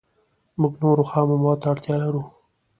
[0.59, 2.23] موږ نورو خامو موادو ته اړتیا لرو